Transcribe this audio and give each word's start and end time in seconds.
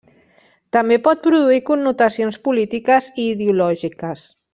També 0.77 0.95
pot 1.07 1.19
produir 1.27 1.59
connotacions 1.67 2.39
polítiques 2.47 3.11
i 3.25 3.27
ideològiques. 3.35 4.25